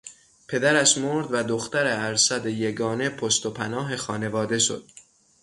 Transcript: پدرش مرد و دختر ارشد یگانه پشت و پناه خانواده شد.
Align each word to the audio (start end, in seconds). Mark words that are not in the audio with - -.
پدرش 0.47 0.97
مرد 0.97 1.27
و 1.31 1.43
دختر 1.43 2.07
ارشد 2.07 2.45
یگانه 2.45 3.09
پشت 3.09 3.45
و 3.45 3.51
پناه 3.51 3.97
خانواده 3.97 4.59
شد. 4.59 4.87